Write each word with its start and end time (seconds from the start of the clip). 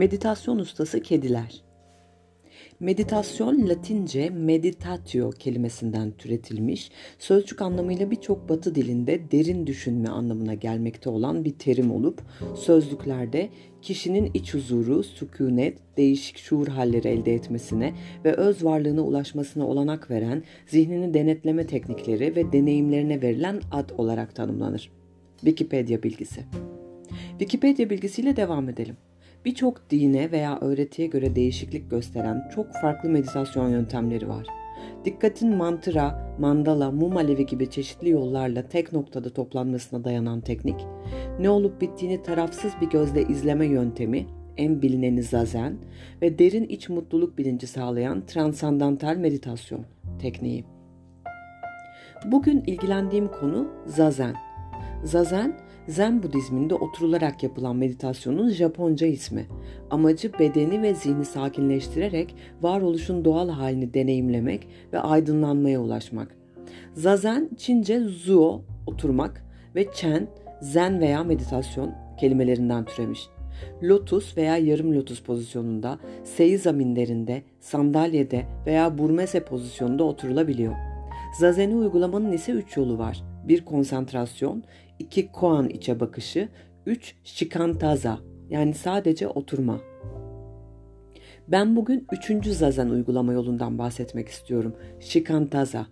Meditasyon 0.00 0.58
ustası 0.58 1.02
kediler. 1.02 1.62
Meditasyon 2.80 3.68
Latince 3.68 4.30
meditatio 4.30 5.30
kelimesinden 5.30 6.10
türetilmiş, 6.10 6.90
sözcük 7.18 7.62
anlamıyla 7.62 8.10
birçok 8.10 8.48
batı 8.48 8.74
dilinde 8.74 9.30
derin 9.30 9.66
düşünme 9.66 10.08
anlamına 10.08 10.54
gelmekte 10.54 11.10
olan 11.10 11.44
bir 11.44 11.52
terim 11.58 11.90
olup, 11.90 12.22
sözlüklerde 12.56 13.48
kişinin 13.82 14.30
iç 14.34 14.54
huzuru, 14.54 15.02
sükunet, 15.02 15.78
değişik 15.96 16.38
şuur 16.38 16.68
halleri 16.68 17.08
elde 17.08 17.34
etmesine 17.34 17.94
ve 18.24 18.32
öz 18.32 18.64
varlığına 18.64 19.02
ulaşmasına 19.02 19.66
olanak 19.66 20.10
veren 20.10 20.42
zihnini 20.66 21.14
denetleme 21.14 21.66
teknikleri 21.66 22.36
ve 22.36 22.52
deneyimlerine 22.52 23.22
verilen 23.22 23.60
ad 23.72 23.90
olarak 23.98 24.34
tanımlanır. 24.34 24.90
Wikipedia 25.36 26.02
bilgisi. 26.02 26.40
Wikipedia 27.38 27.90
bilgisiyle 27.90 28.36
devam 28.36 28.68
edelim. 28.68 28.96
Birçok 29.44 29.90
dine 29.90 30.32
veya 30.32 30.58
öğretiye 30.60 31.08
göre 31.08 31.34
değişiklik 31.36 31.90
gösteren 31.90 32.48
çok 32.54 32.72
farklı 32.72 33.08
meditasyon 33.08 33.68
yöntemleri 33.68 34.28
var. 34.28 34.46
Dikkatin 35.04 35.56
mantıra, 35.56 36.36
mandala, 36.38 36.90
mum 36.90 37.16
alevi 37.16 37.46
gibi 37.46 37.70
çeşitli 37.70 38.10
yollarla 38.10 38.68
tek 38.68 38.92
noktada 38.92 39.32
toplanmasına 39.32 40.04
dayanan 40.04 40.40
teknik, 40.40 40.86
ne 41.40 41.50
olup 41.50 41.80
bittiğini 41.80 42.22
tarafsız 42.22 42.72
bir 42.80 42.90
gözle 42.90 43.22
izleme 43.22 43.66
yöntemi, 43.66 44.26
en 44.56 44.82
bilineni 44.82 45.22
zazen 45.22 45.76
ve 46.22 46.38
derin 46.38 46.64
iç 46.64 46.88
mutluluk 46.88 47.38
bilinci 47.38 47.66
sağlayan 47.66 48.26
transandantal 48.26 49.16
meditasyon 49.16 49.84
tekniği. 50.18 50.64
Bugün 52.26 52.62
ilgilendiğim 52.66 53.28
konu 53.28 53.68
zazen. 53.86 54.34
Zazen, 55.04 55.56
Zen 55.88 56.22
Budizminde 56.22 56.74
oturularak 56.74 57.42
yapılan 57.42 57.76
meditasyonun 57.76 58.50
Japonca 58.50 59.06
ismi. 59.06 59.46
Amacı 59.90 60.32
bedeni 60.38 60.82
ve 60.82 60.94
zihni 60.94 61.24
sakinleştirerek 61.24 62.34
varoluşun 62.62 63.24
doğal 63.24 63.48
halini 63.48 63.94
deneyimlemek 63.94 64.68
ve 64.92 64.98
aydınlanmaya 64.98 65.80
ulaşmak. 65.80 66.36
Zazen 66.94 67.50
Çince 67.56 68.00
zuo, 68.00 68.62
oturmak 68.86 69.44
ve 69.74 69.92
chen, 69.92 70.28
zen 70.60 71.00
veya 71.00 71.24
meditasyon 71.24 71.92
kelimelerinden 72.20 72.84
türemiş. 72.84 73.28
Lotus 73.82 74.36
veya 74.36 74.56
yarım 74.56 74.94
lotus 74.94 75.22
pozisyonunda, 75.22 75.98
seiza 76.24 76.72
minderinde, 76.72 77.42
sandalyede 77.60 78.46
veya 78.66 78.98
burmese 78.98 79.44
pozisyonunda 79.44 80.04
oturulabiliyor. 80.04 80.74
Zazen'i 81.38 81.76
uygulamanın 81.76 82.32
ise 82.32 82.52
üç 82.52 82.76
yolu 82.76 82.98
var. 82.98 83.22
Bir 83.44 83.64
konsantrasyon, 83.64 84.64
2 84.98 85.32
koan 85.32 85.68
içe 85.68 86.00
bakışı, 86.00 86.48
3 86.86 87.14
shikantaza 87.24 88.18
yani 88.50 88.74
sadece 88.74 89.28
oturma. 89.28 89.80
Ben 91.48 91.76
bugün 91.76 92.06
üçüncü 92.12 92.52
zazen 92.54 92.88
uygulama 92.88 93.32
yolundan 93.32 93.78
bahsetmek 93.78 94.28
istiyorum. 94.28 94.76
Shikantaza. 95.00 95.86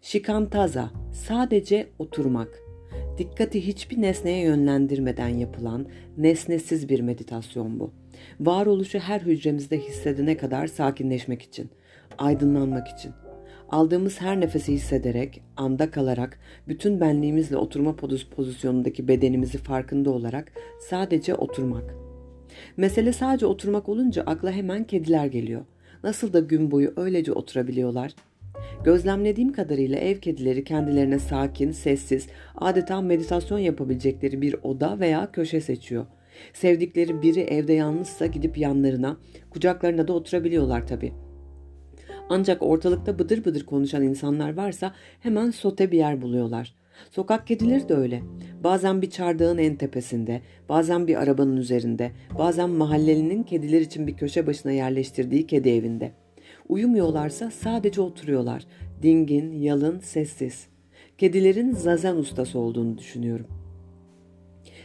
Shikantaza 0.00 0.90
sadece 1.12 1.88
oturmak. 1.98 2.62
Dikkati 3.18 3.66
hiçbir 3.66 4.02
nesneye 4.02 4.44
yönlendirmeden 4.44 5.28
yapılan 5.28 5.86
nesnesiz 6.16 6.88
bir 6.88 7.00
meditasyon 7.00 7.80
bu. 7.80 7.92
Varoluşu 8.40 8.98
her 8.98 9.20
hücremizde 9.20 9.78
hissedene 9.78 10.36
kadar 10.36 10.66
sakinleşmek 10.66 11.42
için, 11.42 11.70
aydınlanmak 12.18 12.88
için. 12.88 13.12
Aldığımız 13.72 14.20
her 14.20 14.40
nefesi 14.40 14.72
hissederek, 14.72 15.42
anda 15.56 15.90
kalarak, 15.90 16.38
bütün 16.68 17.00
benliğimizle 17.00 17.56
oturma 17.56 17.96
pozisyonundaki 18.36 19.08
bedenimizi 19.08 19.58
farkında 19.58 20.10
olarak 20.10 20.52
sadece 20.80 21.34
oturmak. 21.34 21.94
Mesele 22.76 23.12
sadece 23.12 23.46
oturmak 23.46 23.88
olunca 23.88 24.22
akla 24.22 24.52
hemen 24.52 24.84
kediler 24.84 25.26
geliyor. 25.26 25.64
Nasıl 26.04 26.32
da 26.32 26.40
gün 26.40 26.70
boyu 26.70 26.92
öylece 26.96 27.32
oturabiliyorlar? 27.32 28.14
Gözlemlediğim 28.84 29.52
kadarıyla 29.52 29.98
ev 29.98 30.18
kedileri 30.18 30.64
kendilerine 30.64 31.18
sakin, 31.18 31.70
sessiz, 31.70 32.26
adeta 32.54 33.00
meditasyon 33.00 33.58
yapabilecekleri 33.58 34.42
bir 34.42 34.56
oda 34.62 35.00
veya 35.00 35.32
köşe 35.32 35.60
seçiyor. 35.60 36.06
Sevdikleri 36.52 37.22
biri 37.22 37.40
evde 37.40 37.72
yalnızsa 37.72 38.26
gidip 38.26 38.58
yanlarına, 38.58 39.16
kucaklarına 39.50 40.08
da 40.08 40.12
oturabiliyorlar 40.12 40.86
tabii. 40.86 41.12
Ancak 42.28 42.62
ortalıkta 42.62 43.18
bıdır 43.18 43.44
bıdır 43.44 43.66
konuşan 43.66 44.02
insanlar 44.02 44.56
varsa 44.56 44.94
hemen 45.20 45.50
sote 45.50 45.90
bir 45.90 45.98
yer 45.98 46.22
buluyorlar. 46.22 46.74
Sokak 47.10 47.46
kedileri 47.46 47.88
de 47.88 47.94
öyle. 47.94 48.22
Bazen 48.64 49.02
bir 49.02 49.10
çardağın 49.10 49.58
en 49.58 49.76
tepesinde, 49.76 50.42
bazen 50.68 51.06
bir 51.06 51.22
arabanın 51.22 51.56
üzerinde, 51.56 52.12
bazen 52.38 52.70
mahallelinin 52.70 53.42
kediler 53.42 53.80
için 53.80 54.06
bir 54.06 54.16
köşe 54.16 54.46
başına 54.46 54.72
yerleştirdiği 54.72 55.46
kedi 55.46 55.68
evinde. 55.68 56.12
Uyumuyorlarsa 56.68 57.50
sadece 57.50 58.00
oturuyorlar. 58.00 58.64
Dingin, 59.02 59.52
yalın, 59.52 59.98
sessiz. 59.98 60.66
Kedilerin 61.18 61.72
zazen 61.72 62.16
ustası 62.16 62.58
olduğunu 62.58 62.98
düşünüyorum. 62.98 63.46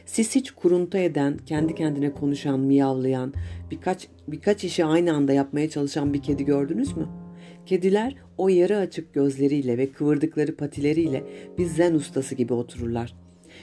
Siz 0.05 0.35
hiç 0.35 0.51
kuruntu 0.51 0.97
eden, 0.97 1.37
kendi 1.37 1.75
kendine 1.75 2.13
konuşan, 2.13 2.59
miyavlayan, 2.59 3.33
birkaç 3.71 4.07
birkaç 4.27 4.63
işi 4.63 4.85
aynı 4.85 5.13
anda 5.13 5.33
yapmaya 5.33 5.69
çalışan 5.69 6.13
bir 6.13 6.21
kedi 6.21 6.45
gördünüz 6.45 6.97
mü?'' 6.97 7.26
Kediler 7.67 8.15
o 8.37 8.49
yarı 8.49 8.77
açık 8.77 9.13
gözleriyle 9.13 9.77
ve 9.77 9.91
kıvırdıkları 9.91 10.55
patileriyle 10.55 11.23
bir 11.57 11.65
zen 11.65 11.93
ustası 11.93 12.35
gibi 12.35 12.53
otururlar. 12.53 13.13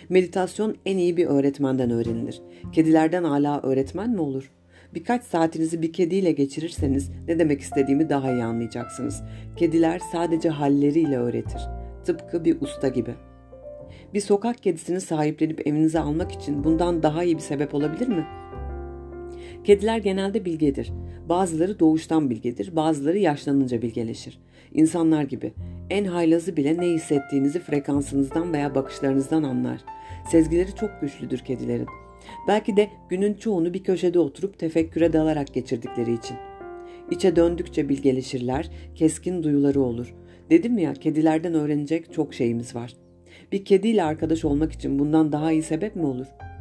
Meditasyon 0.09 0.76
en 0.87 0.98
iyi 0.98 1.16
bir 1.16 1.26
öğretmenden 1.26 1.91
öğrenilir. 1.91 2.42
Kedilerden 2.72 3.25
hala 3.25 3.60
öğretmen 3.62 4.10
mi 4.10 4.20
olur? 4.20 4.50
Birkaç 4.94 5.25
saatinizi 5.25 5.82
bir 5.82 5.92
kediyle 5.92 6.32
geçirirseniz 6.32 7.10
ne 7.28 7.38
demek 7.38 7.60
istediğimi 7.60 8.09
daha 8.09 8.32
iyi 8.32 8.44
anlayacaksınız. 8.44 9.22
Kediler 9.56 10.00
sadece 10.12 10.48
halleriyle 10.48 11.19
öğretir. 11.19 11.60
Tıpkı 12.04 12.44
bir 12.44 12.60
usta 12.60 12.88
gibi. 12.88 13.15
Bir 14.15 14.21
sokak 14.21 14.62
kedisini 14.62 15.00
sahiplenip 15.00 15.66
evinize 15.66 16.00
almak 16.00 16.32
için 16.32 16.65
bundan 16.65 17.03
daha 17.03 17.25
iyi 17.25 17.36
bir 17.36 17.42
sebep 17.42 17.75
olabilir 17.75 18.09
mi?'' 18.09 18.44
Kediler 19.64 19.98
genelde 19.98 20.44
bilgedir. 20.44 20.92
Bazıları 21.28 21.78
doğuştan 21.78 22.30
bilgedir, 22.30 22.76
bazıları 22.76 23.19
yaşlanınca 23.19 23.82
bilgeleşir. 23.82 24.38
İnsanlar 24.72 25.22
gibi. 25.22 25.52
En 25.91 26.04
haylazı 26.04 26.56
bile 26.56 26.78
ne 26.78 26.86
hissettiğinizi 26.86 27.60
frekansınızdan 27.60 28.53
veya 28.53 28.74
bakışlarınızdan 28.74 29.42
anlar. 29.42 29.80
Sezgileri 30.30 30.74
çok 30.74 30.91
güçlüdür 31.00 31.38
kedilerin. 31.38 31.86
Belki 32.48 32.76
de 32.76 32.91
günün 33.08 33.34
çoğunu 33.34 33.74
bir 33.74 33.84
köşede 33.84 34.19
oturup 34.19 34.58
tefekküre 34.58 35.12
dalarak 35.12 35.54
geçirdikleri 35.54 36.14
için. 36.14 36.36
İçe 37.10 37.36
döndükçe 37.36 37.88
bilgeleşirler, 37.88 38.70
keskin 38.94 39.42
duyuları 39.42 39.80
olur. 39.80 40.14
Dedim 40.50 40.78
ya 40.78 40.92
kedilerden 40.92 41.54
öğrenecek 41.54 42.12
çok 42.12 42.34
şeyimiz 42.34 42.74
var. 42.74 42.94
Bir 43.53 43.64
kediyle 43.64 44.04
arkadaş 44.04 44.44
olmak 44.44 44.72
için 44.72 44.98
bundan 44.98 45.32
daha 45.32 45.53
iyi 45.53 45.62
sebep 45.62 45.97
mi 45.97 46.06
olur?'' 46.06 46.53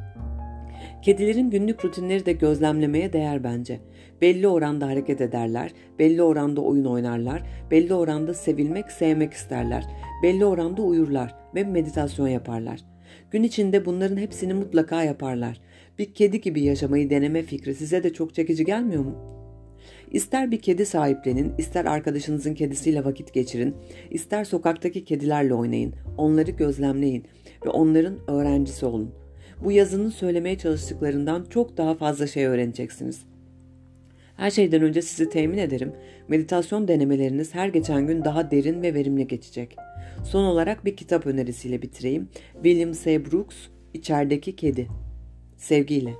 Kedilerin 1.03 1.49
günlük 1.49 1.85
rutinleri 1.85 2.25
de 2.25 2.33
gözlemlemeye 2.33 3.13
değer 3.13 3.43
bence. 3.43 3.79
Belli 4.21 4.47
oranda 4.47 4.87
hareket 4.87 5.21
ederler, 5.21 5.71
belli 5.99 6.23
oranda 6.23 6.61
oyun 6.61 6.85
oynarlar, 6.85 7.43
belli 7.71 7.93
oranda 7.93 8.33
sevilmek, 8.33 8.91
sevmek 8.91 9.33
isterler, 9.33 9.85
belli 10.23 10.45
oranda 10.45 10.81
uyurlar 10.81 11.35
ve 11.55 11.63
meditasyon 11.63 12.27
yaparlar. 12.27 12.79
Gün 13.31 13.43
içinde 13.43 13.85
bunların 13.85 14.17
hepsini 14.17 14.53
mutlaka 14.53 15.03
yaparlar. 15.03 15.61
Bir 15.99 16.13
kedi 16.13 16.41
gibi 16.41 16.61
yaşamayı 16.61 17.09
deneme 17.09 17.41
fikri 17.41 17.75
size 17.75 18.03
de 18.03 18.13
çok 18.13 18.33
çekici 18.33 18.65
gelmiyor 18.65 19.03
mu? 19.03 19.15
İster 20.11 20.51
bir 20.51 20.59
kedi 20.59 20.85
sahiplenin, 20.85 21.53
ister 21.57 21.85
arkadaşınızın 21.85 22.53
kedisiyle 22.53 23.05
vakit 23.05 23.33
geçirin, 23.33 23.75
ister 24.11 24.43
sokaktaki 24.43 25.05
kedilerle 25.05 25.53
oynayın, 25.53 25.93
onları 26.17 26.51
gözlemleyin 26.51 27.25
ve 27.65 27.69
onların 27.69 28.17
öğrencisi 28.27 28.85
olun 28.85 29.22
bu 29.63 29.71
yazının 29.71 30.09
söylemeye 30.09 30.57
çalıştıklarından 30.57 31.45
çok 31.49 31.77
daha 31.77 31.95
fazla 31.95 32.27
şey 32.27 32.45
öğreneceksiniz. 32.45 33.21
Her 34.37 34.51
şeyden 34.51 34.81
önce 34.81 35.01
sizi 35.01 35.29
temin 35.29 35.57
ederim, 35.57 35.93
meditasyon 36.27 36.87
denemeleriniz 36.87 37.55
her 37.55 37.67
geçen 37.67 38.07
gün 38.07 38.25
daha 38.25 38.51
derin 38.51 38.81
ve 38.81 38.93
verimli 38.93 39.27
geçecek. 39.27 39.75
Son 40.23 40.43
olarak 40.43 40.85
bir 40.85 40.95
kitap 40.95 41.25
önerisiyle 41.27 41.81
bitireyim. 41.81 42.29
William 42.53 42.93
S. 42.93 43.25
Brooks, 43.25 43.55
İçerideki 43.93 44.55
Kedi. 44.55 44.87
Sevgiyle. 45.57 46.13